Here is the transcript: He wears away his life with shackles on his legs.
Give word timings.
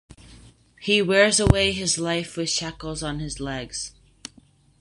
He 0.79 0.99
wears 1.03 1.39
away 1.39 1.73
his 1.73 1.99
life 1.99 2.35
with 2.35 2.49
shackles 2.49 3.03
on 3.03 3.19
his 3.19 3.39
legs. 3.39 3.93